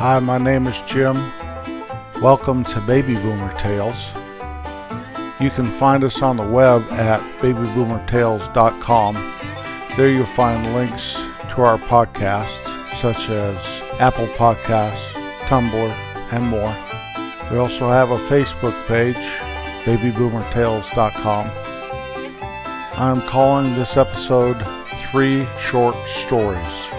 [0.00, 1.14] Hi, my name is Jim.
[2.22, 4.12] Welcome to Baby Boomer Tales.
[5.38, 9.14] You can find us on the web at babyboomertales.com.
[9.98, 11.16] There you'll find links
[11.50, 13.58] to our podcasts, such as
[14.00, 15.12] Apple Podcasts,
[15.48, 15.92] Tumblr,
[16.32, 16.74] and more.
[17.50, 19.16] We also have a Facebook page,
[19.84, 21.50] babyboomertales.com.
[22.98, 24.66] I'm calling this episode
[25.10, 26.89] Three Short Stories.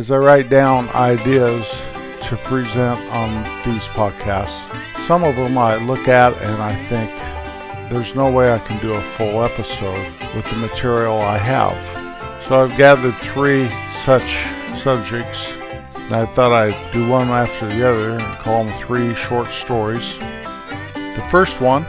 [0.00, 1.68] As I write down ideas
[2.22, 3.28] to present on
[3.66, 4.58] these podcasts,
[5.00, 7.10] some of them I look at and I think
[7.92, 10.02] there's no way I can do a full episode
[10.34, 11.76] with the material I have.
[12.46, 13.68] So I've gathered three
[14.02, 14.46] such
[14.82, 15.52] subjects
[15.96, 20.16] and I thought I'd do one after the other and call them three short stories.
[20.94, 21.82] The first one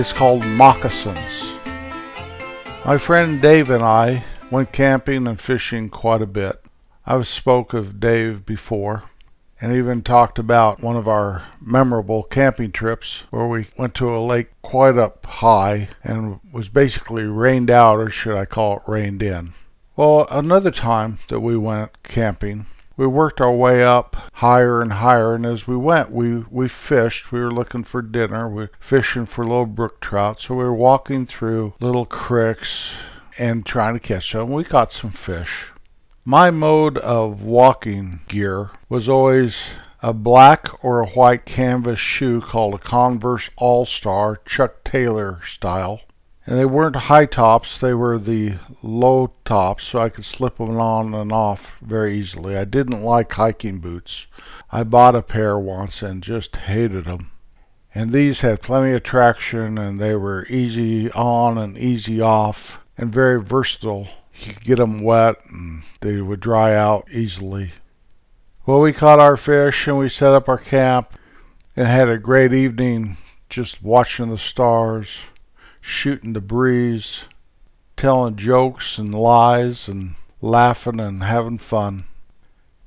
[0.00, 1.52] is called Moccasins.
[2.84, 6.65] My friend Dave and I went camping and fishing quite a bit.
[7.08, 9.04] I've spoke of Dave before
[9.60, 14.18] and even talked about one of our memorable camping trips where we went to a
[14.18, 19.22] lake quite up high and was basically rained out or should I call it rained
[19.22, 19.54] in.
[19.94, 25.32] Well, another time that we went camping, we worked our way up higher and higher
[25.36, 27.30] and as we went we we fished.
[27.30, 28.48] We were looking for dinner.
[28.48, 30.40] We were fishing for little brook trout.
[30.40, 32.96] So we were walking through little creeks
[33.38, 35.68] and trying to catch them we caught some fish
[36.26, 39.68] my mode of walking gear was always
[40.02, 46.02] a black or a white canvas shoe called a Converse All Star Chuck Taylor style
[46.46, 50.78] and they weren't high tops, they were the low tops, so I could slip them
[50.78, 52.56] on and off very easily.
[52.56, 54.28] I didn't like hiking boots.
[54.70, 57.32] I bought a pair once and just hated them.
[57.92, 63.12] And these had plenty of traction and they were easy on and easy off and
[63.12, 64.06] very versatile.
[64.38, 67.72] You could get them wet and they would dry out easily.
[68.64, 71.12] Well, we caught our fish and we set up our camp
[71.76, 73.16] and had a great evening
[73.48, 75.18] just watching the stars
[75.86, 77.26] shooting the breeze,
[77.96, 82.04] telling jokes and lies, and laughing and having fun.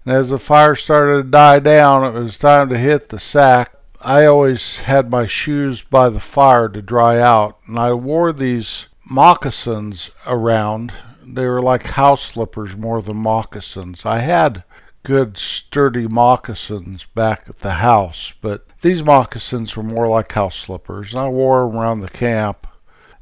[0.04, 3.74] And as the fire started to die down, it was time to hit the sack.
[4.02, 8.88] I always had my shoes by the fire to dry out, and I wore these
[9.10, 10.92] moccasins around.
[11.36, 14.06] They were like house slippers more than moccasins.
[14.06, 14.64] I had
[15.04, 21.14] good sturdy moccasins back at the house, but these moccasins were more like house slippers,
[21.14, 22.68] and I wore them around the camp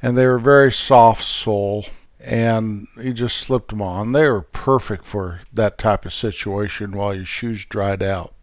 [0.01, 1.85] and they were very soft sole
[2.19, 4.11] and you just slipped them on.
[4.11, 8.33] They were perfect for that type of situation while your shoes dried out.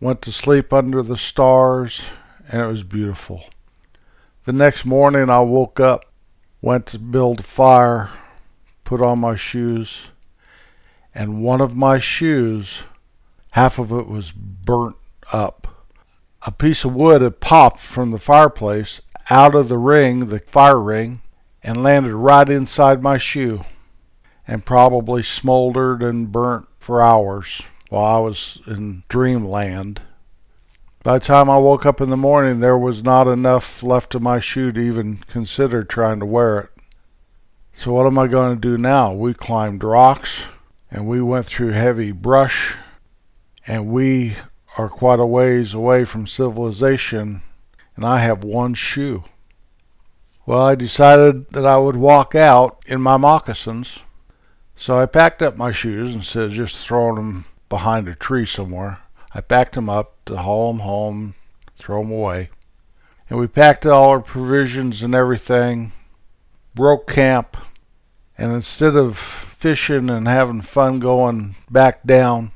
[0.00, 2.04] Went to sleep under the stars
[2.48, 3.44] and it was beautiful.
[4.44, 6.04] The next morning I woke up,
[6.60, 8.10] went to build a fire,
[8.84, 10.08] put on my shoes,
[11.14, 12.82] and one of my shoes,
[13.52, 14.96] half of it was burnt
[15.32, 15.68] up.
[16.46, 19.00] A piece of wood had popped from the fireplace
[19.30, 21.22] out of the ring, the fire ring,
[21.62, 23.64] and landed right inside my shoe
[24.46, 30.02] and probably smoldered and burnt for hours while I was in dreamland.
[31.02, 34.22] By the time I woke up in the morning, there was not enough left of
[34.22, 36.70] my shoe to even consider trying to wear it.
[37.76, 39.12] So, what am I going to do now?
[39.12, 40.44] We climbed rocks
[40.90, 42.76] and we went through heavy brush,
[43.66, 44.36] and we
[44.78, 47.42] are quite a ways away from civilization
[47.96, 49.24] and I have one shoe.
[50.46, 54.00] Well, I decided that I would walk out in my moccasins,
[54.76, 58.98] so I packed up my shoes instead of just throwing them behind a tree somewhere.
[59.32, 61.34] I packed them up to haul them home,
[61.76, 62.50] throw them away.
[63.30, 65.92] And we packed all our provisions and everything,
[66.74, 67.56] broke camp,
[68.36, 72.52] and instead of fishing and having fun going back down,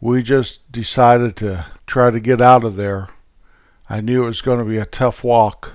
[0.00, 3.08] we just decided to try to get out of there
[3.88, 5.72] I knew it was going to be a tough walk.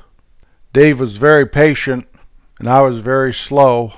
[0.74, 2.08] Dave was very patient,
[2.60, 3.94] and I was very slow,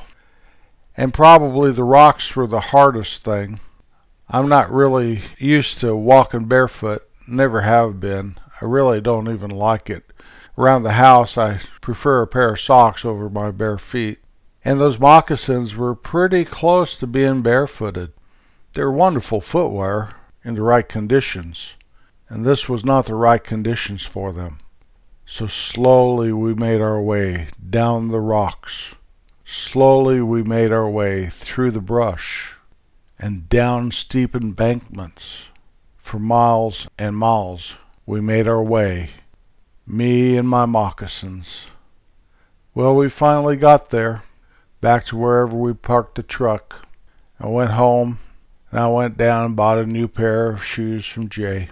[0.95, 3.59] and probably the rocks were the hardest thing.
[4.29, 8.37] I'm not really used to walking barefoot, never have been.
[8.61, 10.13] I really don't even like it.
[10.59, 14.19] Around the house, I prefer a pair of socks over my bare feet.
[14.65, 18.13] And those moccasins were pretty close to being barefooted.
[18.73, 21.75] They're wonderful footwear in the right conditions
[22.33, 24.57] and this was not the right conditions for them.
[25.23, 28.95] So slowly we made our way down the rocks.
[29.45, 32.55] Slowly we made our way through the brush
[33.19, 35.49] and down steep embankments.
[35.97, 37.75] For miles and miles
[38.07, 39.11] we made our way,
[39.85, 41.67] me and my moccasins.
[42.73, 44.23] Well, we finally got there,
[44.83, 46.85] back to wherever we parked the truck.
[47.39, 48.19] I went home
[48.69, 51.69] and I went down and bought a new pair of shoes from Jay.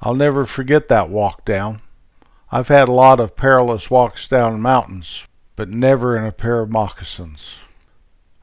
[0.00, 1.82] I'll never forget that walk down.
[2.50, 6.72] I've had a lot of perilous walks down mountains, but never in a pair of
[6.72, 7.58] moccasins.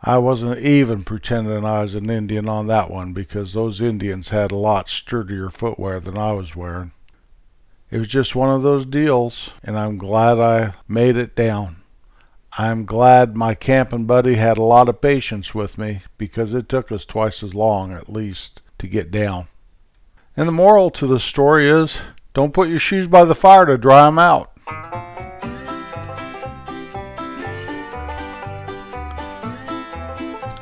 [0.02, 4.54] I wasn't even pretending I was an Indian on that one because those Indians had
[4.54, 6.94] a lot sturdier footwear than I was wearing.
[7.92, 11.82] It was just one of those deals, and I'm glad I made it down.
[12.54, 16.92] I'm glad my camping buddy had a lot of patience with me because it took
[16.92, 19.48] us twice as long, at least, to get down.
[20.36, 22.00] And the moral to the story is
[22.34, 24.52] don't put your shoes by the fire to dry them out.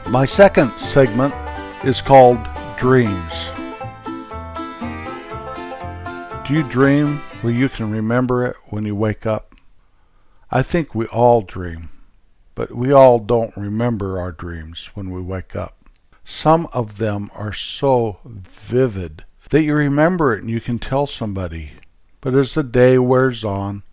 [0.10, 1.34] My second segment
[1.84, 2.38] is called
[2.78, 3.50] Dreams.
[6.48, 9.55] Do you dream where you can remember it when you wake up?
[10.56, 11.90] I think we all dream,
[12.56, 15.76] but we all don't remember our dreams when we wake up.
[16.24, 21.74] Some of them are so vivid that you remember it and you can tell somebody.
[22.22, 23.84] But as the day wears on,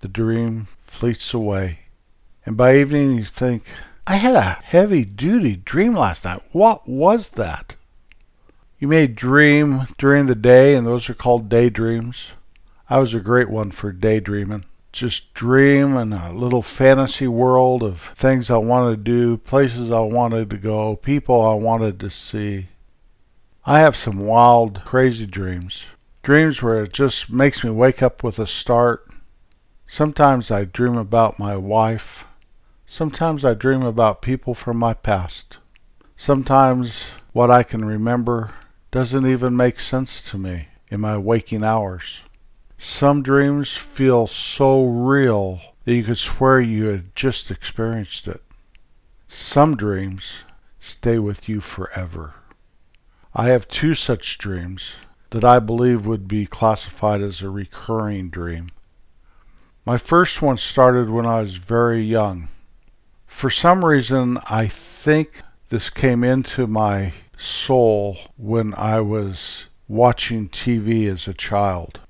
[0.00, 1.80] the dream fleets away.
[2.46, 3.64] And by evening you think,
[4.06, 6.40] I had a heavy duty dream last night.
[6.52, 7.76] What was that?
[8.78, 12.32] You may dream during the day, and those are called daydreams.
[12.88, 14.64] I was a great one for daydreaming.
[14.96, 20.00] Just dream in a little fantasy world of things I wanted to do, places I
[20.00, 22.68] wanted to go, people I wanted to see.
[23.66, 25.84] I have some wild, crazy dreams.
[26.22, 29.06] Dreams where it just makes me wake up with a start.
[29.86, 32.24] Sometimes I dream about my wife.
[32.86, 35.58] Sometimes I dream about people from my past.
[36.16, 38.54] Sometimes what I can remember
[38.92, 42.20] doesn't even make sense to me in my waking hours.
[42.78, 48.42] Some dreams feel so real that you could swear you had just experienced it.
[49.28, 50.44] Some dreams
[50.78, 52.34] stay with you forever.
[53.34, 54.94] I have two such dreams
[55.30, 58.70] that I believe would be classified as a recurring dream.
[59.84, 62.48] My first one started when I was very young.
[63.26, 71.08] For some reason, I think this came into my soul when I was watching TV
[71.08, 72.00] as a child.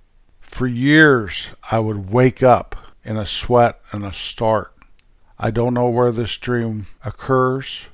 [0.56, 4.72] For years, I would wake up in a sweat and a start.
[5.38, 7.88] I don't know where this dream occurs.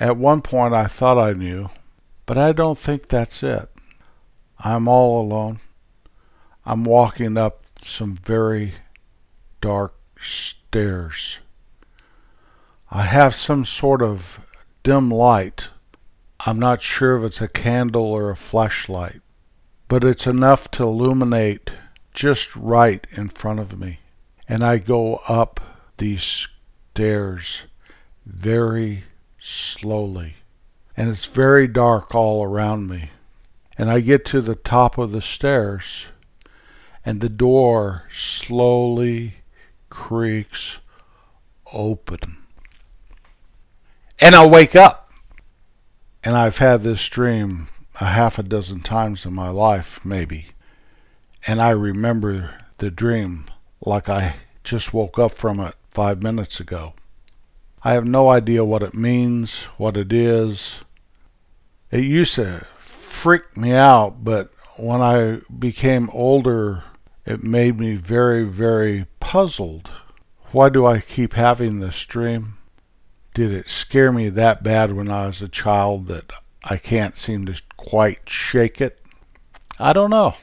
[0.00, 1.68] At one point, I thought I knew,
[2.24, 3.68] but I don't think that's it.
[4.58, 5.60] I'm all alone.
[6.64, 8.76] I'm walking up some very
[9.60, 11.40] dark stairs.
[12.90, 14.40] I have some sort of
[14.82, 15.68] dim light.
[16.40, 19.20] I'm not sure if it's a candle or a flashlight,
[19.88, 21.70] but it's enough to illuminate
[22.12, 24.00] just right in front of me.
[24.48, 25.60] And I go up
[25.98, 26.48] these
[26.92, 27.62] stairs
[28.26, 29.04] very
[29.38, 30.36] slowly.
[30.96, 33.10] And it's very dark all around me.
[33.78, 36.06] And I get to the top of the stairs,
[37.04, 39.36] and the door slowly
[39.88, 40.78] creaks
[41.72, 42.42] open
[44.22, 45.10] and I'll wake up.
[46.22, 47.66] And I've had this dream
[48.00, 50.46] a half a dozen times in my life, maybe.
[51.46, 53.46] And I remember the dream
[53.84, 56.94] like I just woke up from it five minutes ago.
[57.82, 60.82] I have no idea what it means, what it is.
[61.90, 66.84] It used to freak me out, but when I became older,
[67.26, 69.90] it made me very, very puzzled.
[70.52, 72.58] Why do I keep having this dream?
[73.34, 76.32] did it scare me that bad when I was a child that
[76.64, 79.00] I can't seem to quite shake it?
[79.78, 80.34] I don't know.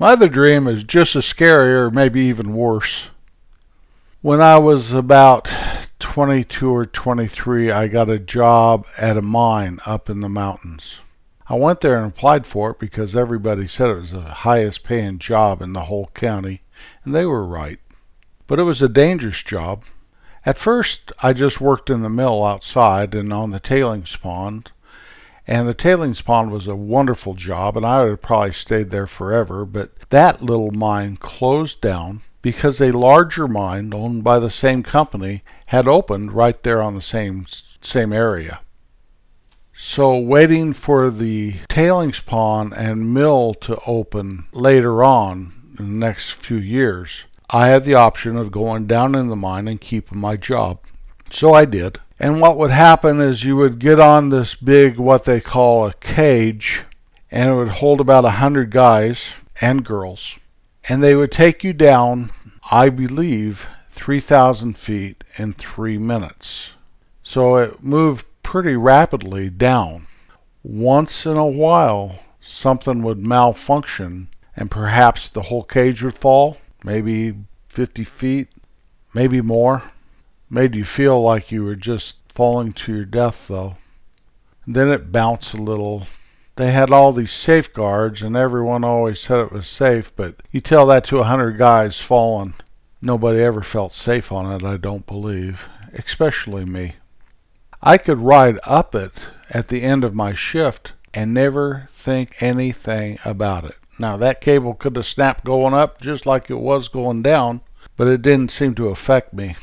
[0.00, 3.10] My other dream is just as scary or maybe even worse.
[4.22, 5.52] When I was about
[5.98, 11.00] 22 or 23, I got a job at a mine up in the mountains.
[11.50, 15.18] I went there and applied for it because everybody said it was the highest paying
[15.18, 16.62] job in the whole county,
[17.04, 17.78] and they were right.
[18.46, 19.84] But it was a dangerous job.
[20.46, 24.70] At first, I just worked in the mill outside and on the tailings pond.
[25.50, 29.08] And the tailings pond was a wonderful job, and I would have probably stayed there
[29.08, 29.64] forever.
[29.64, 35.42] But that little mine closed down because a larger mine owned by the same company
[35.66, 37.46] had opened right there on the same
[37.80, 38.60] same area.
[39.74, 46.30] So waiting for the tailings pond and mill to open later on in the next
[46.30, 50.36] few years, I had the option of going down in the mine and keeping my
[50.36, 50.78] job.
[51.28, 51.98] So I did.
[52.22, 55.94] And what would happen is you would get on this big, what they call a
[55.94, 56.84] cage,
[57.30, 60.38] and it would hold about a hundred guys and girls.
[60.86, 62.30] And they would take you down,
[62.70, 66.74] I believe, 3,000 feet in three minutes.
[67.22, 70.06] So it moved pretty rapidly down.
[70.62, 77.34] Once in a while, something would malfunction and perhaps the whole cage would fall, maybe
[77.70, 78.48] 50 feet,
[79.14, 79.84] maybe more.
[80.52, 83.76] Made you feel like you were just falling to your death, though.
[84.66, 86.08] And then it bounced a little.
[86.56, 90.86] They had all these safeguards, and everyone always said it was safe, but you tell
[90.86, 92.54] that to a hundred guys falling.
[93.00, 96.94] Nobody ever felt safe on it, I don't believe, especially me.
[97.80, 99.12] I could ride up it
[99.50, 103.76] at the end of my shift and never think anything about it.
[103.98, 107.60] Now, that cable could have snapped going up just like it was going down,
[107.96, 109.56] but it didn't seem to affect me.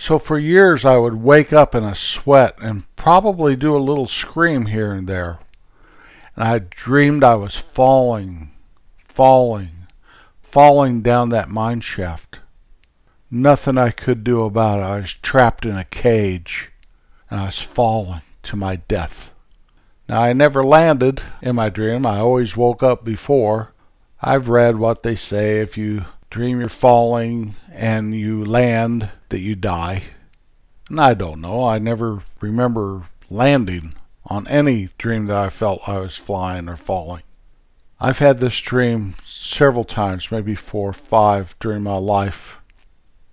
[0.00, 4.06] So for years I would wake up in a sweat and probably do a little
[4.06, 5.40] scream here and there.
[6.34, 8.50] And I dreamed I was falling,
[9.04, 9.88] falling,
[10.40, 12.40] falling down that mine shaft.
[13.30, 14.84] Nothing I could do about it.
[14.84, 16.72] I was trapped in a cage
[17.30, 19.34] and I was falling to my death.
[20.08, 22.06] Now, I never landed in my dream.
[22.06, 23.74] I always woke up before.
[24.22, 29.56] I've read what they say if you dream you're falling and you land, that you
[29.56, 30.02] die.
[30.88, 31.64] And I don't know.
[31.64, 33.94] I never remember landing
[34.26, 37.22] on any dream that I felt I was flying or falling.
[38.00, 42.58] I've had this dream several times, maybe four or five during my life.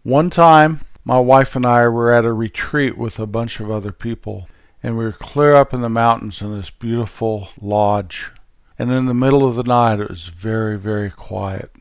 [0.03, 3.91] One time, my wife and I were at a retreat with a bunch of other
[3.91, 4.49] people,
[4.83, 8.31] and we were clear up in the mountains in this beautiful lodge.
[8.77, 11.71] And in the middle of the night, it was very, very quiet.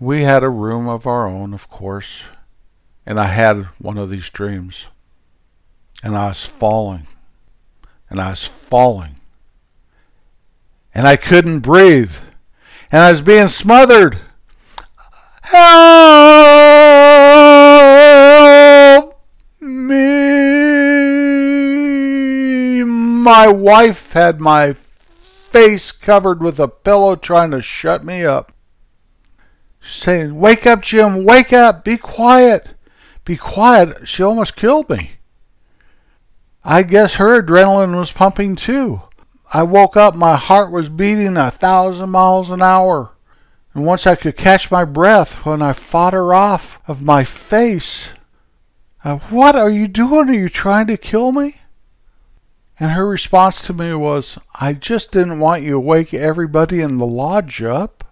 [0.00, 2.22] We had a room of our own, of course,
[3.08, 4.86] and I had one of these dreams.
[6.02, 7.06] And I was falling,
[8.10, 9.16] and I was falling,
[10.94, 12.12] and I couldn't breathe,
[12.92, 14.18] and I was being smothered.
[15.40, 15.58] Help
[19.58, 20.44] me!
[22.84, 28.52] My wife had my face covered with a pillow trying to shut me up.
[29.80, 32.74] Saying, Wake up, Jim, wake up, be quiet,
[33.28, 34.08] be quiet.
[34.08, 35.10] She almost killed me.
[36.64, 39.02] I guess her adrenaline was pumping too.
[39.52, 43.10] I woke up, my heart was beating a thousand miles an hour.
[43.74, 48.12] And once I could catch my breath when I fought her off of my face.
[49.28, 50.30] What are you doing?
[50.30, 51.56] Are you trying to kill me?
[52.80, 56.96] And her response to me was, I just didn't want you to wake everybody in
[56.96, 58.04] the lodge up.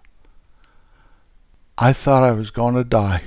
[1.75, 3.23] I thought I was going to die.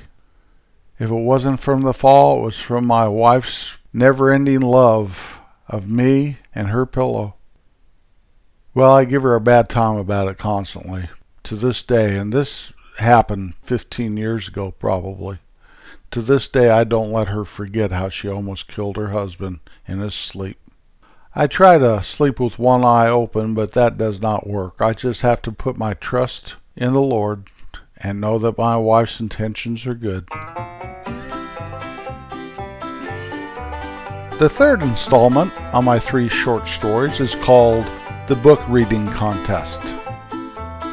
[1.01, 5.89] If it wasn't from the fall, it was from my wife's never ending love of
[5.89, 7.33] me and her pillow.
[8.75, 11.09] Well, I give her a bad time about it constantly
[11.41, 15.39] to this day, and this happened 15 years ago probably.
[16.11, 19.97] To this day, I don't let her forget how she almost killed her husband in
[19.97, 20.59] his sleep.
[21.33, 24.75] I try to sleep with one eye open, but that does not work.
[24.79, 27.47] I just have to put my trust in the Lord
[28.03, 30.27] and know that my wife's intentions are good.
[34.39, 37.85] The third installment on my three short stories is called
[38.27, 39.81] The Book Reading Contest.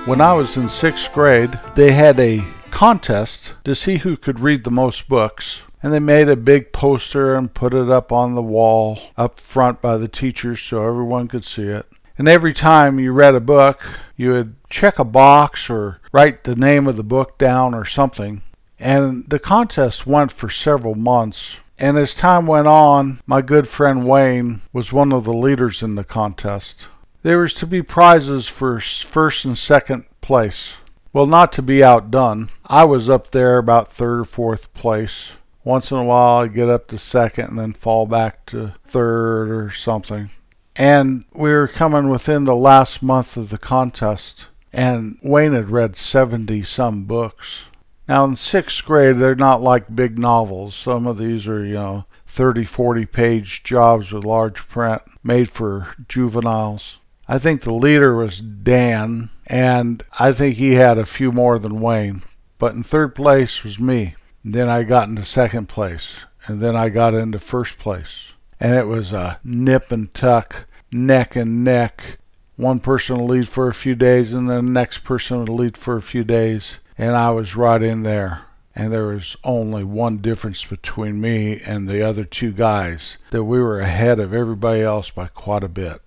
[0.07, 4.65] When I was in sixth grade, they had a contest to see who could read
[4.65, 5.62] the most books.
[5.83, 9.81] And they made a big poster and put it up on the wall up front
[9.81, 11.87] by the teachers so everyone could see it.
[12.19, 13.81] And every time you read a book,
[14.17, 18.43] you would check a box or write the name of the book down or something.
[18.81, 21.59] And the contest went for several months.
[21.79, 25.95] And as time went on, my good friend Wayne was one of the leaders in
[25.95, 26.89] the contest.
[27.23, 30.75] There was to be prizes for first and second place.
[31.13, 35.33] Well, not to be outdone, I was up there about third or fourth place.
[35.63, 39.51] Once in a while, I'd get up to second and then fall back to third
[39.51, 40.31] or something.
[40.79, 45.97] And we were coming within the last month of the contest, and Wayne had read
[45.97, 47.65] 70 some books.
[48.09, 50.77] Now, in sixth grade, they're not like big novels.
[50.77, 55.89] Some of these are, you know, 30, 40 page jobs with large print made for
[56.07, 56.99] juveniles.
[57.27, 61.81] I think the leader was Dan, and I think he had a few more than
[61.81, 62.23] Wayne.
[62.59, 64.15] But in third place was me.
[64.45, 66.15] And then I got into second place,
[66.47, 68.33] and then I got into first place.
[68.61, 72.19] And it was a nip and tuck, neck and neck.
[72.57, 75.77] One person would lead for a few days, and then the next person would lead
[75.77, 76.79] for a few days.
[76.97, 78.43] And I was right in there.
[78.75, 83.61] And there was only one difference between me and the other two guys that we
[83.61, 86.00] were ahead of everybody else by quite a bit.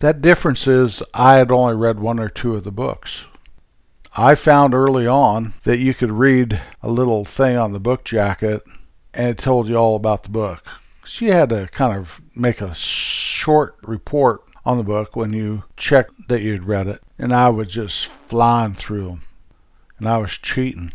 [0.00, 3.26] That difference is I had only read one or two of the books.
[4.16, 8.62] I found early on that you could read a little thing on the book jacket
[9.14, 10.66] and it told you all about the book.
[11.16, 16.28] You had to kind of make a short report on the book when you checked
[16.28, 19.22] that you'd read it, and I was just flying through them.
[19.98, 20.92] And I was cheating.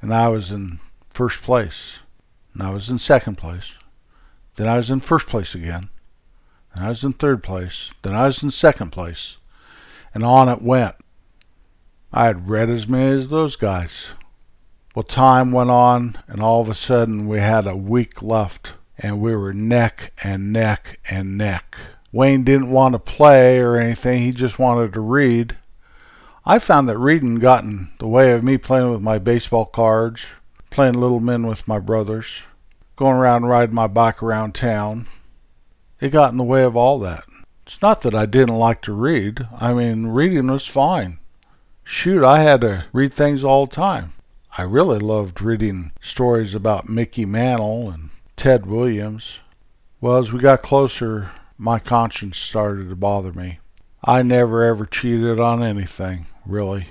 [0.00, 0.78] And I was in
[1.10, 1.98] first place.
[2.52, 3.72] And I was in second place.
[4.56, 5.88] Then I was in first place again.
[6.74, 7.90] Then I was in third place.
[8.02, 9.38] Then I was in second place.
[10.14, 10.96] And on it went.
[12.12, 14.08] I had read as many as those guys.
[14.94, 19.20] Well, time went on, and all of a sudden we had a week left, and
[19.20, 21.76] we were neck and neck and neck.
[22.12, 25.56] Wayne didn't want to play or anything, he just wanted to read.
[26.46, 30.22] I found that reading got in the way of me playing with my baseball cards,
[30.70, 32.42] playing little men with my brothers,
[32.96, 35.06] going around riding my bike around town.
[36.00, 37.24] It got in the way of all that.
[37.66, 39.46] It's not that I didn't like to read.
[39.58, 41.18] I mean, reading was fine.
[41.84, 44.12] Shoot, I had to read things all the time.
[44.58, 48.10] I really loved reading stories about Mickey Mantle and
[48.42, 49.38] Ted Williams.
[50.00, 53.60] Well, as we got closer, my conscience started to bother me.
[54.02, 56.88] I never ever cheated on anything, really.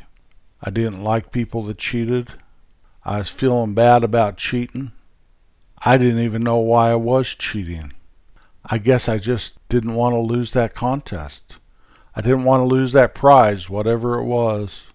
[0.62, 2.30] I didn't like people that cheated.
[3.04, 4.94] I was feeling bad about cheating.
[5.78, 7.92] I didn't even know why I was cheating.
[8.64, 11.58] I guess I just didn't want to lose that contest.
[12.16, 14.86] I didn't want to lose that prize, whatever it was.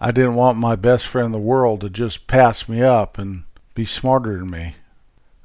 [0.00, 3.44] I didn't want my best friend in the world to just pass me up and
[3.76, 4.74] be smarter than me.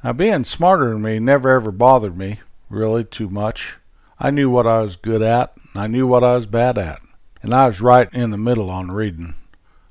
[0.04, 3.78] Now, being smarter than me never ever bothered me, really, too much.
[4.20, 7.02] I knew what I was good at, and I knew what I was bad at.
[7.42, 9.36] And I was right in the middle on reading.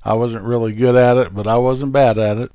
[0.03, 2.51] I wasn't really good at it, but I wasn't bad at it.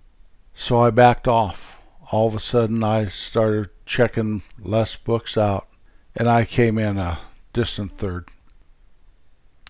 [0.54, 1.76] So I backed off.
[2.12, 5.66] All of a sudden, I started checking less books out,
[6.14, 7.18] and I came in a
[7.52, 8.28] distant third.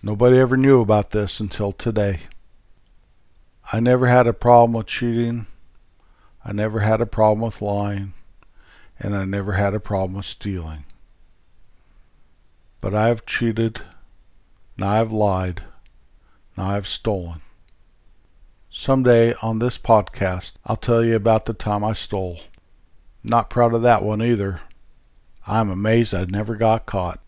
[0.03, 2.21] Nobody ever knew about this until today.
[3.73, 5.47] I never had a problem with cheating.
[6.43, 8.13] I never had a problem with lying.
[8.99, 10.85] And I never had a problem with stealing.
[12.81, 13.81] But I have cheated.
[14.77, 15.63] Now I've lied.
[16.57, 17.41] Now I've stolen.
[18.69, 22.41] Someday on this podcast, I'll tell you about the time I stole.
[23.23, 24.61] Not proud of that one either.
[25.47, 27.19] I'm amazed I never got caught.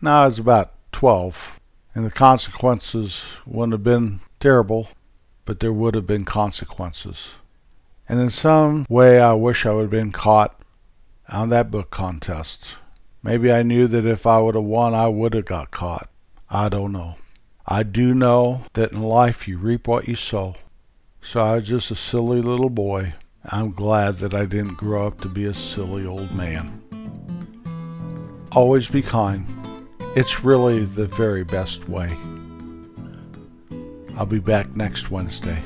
[0.00, 1.60] Now I was about 12
[1.94, 4.88] and the consequences wouldn't have been terrible,
[5.44, 7.32] but there would have been consequences.
[8.10, 10.60] And in some way, I wish I would have been caught
[11.28, 12.74] on that book contest.
[13.22, 16.10] Maybe I knew that if I would have won, I would have got caught.
[16.50, 17.18] I don't know.
[17.68, 20.56] I do know that in life you reap what you sow.
[21.22, 23.14] So I was just a silly little boy.
[23.44, 26.82] I'm glad that I didn't grow up to be a silly old man.
[28.50, 29.46] Always be kind.
[30.16, 32.10] It's really the very best way.
[34.16, 35.62] I'll be back next Wednesday.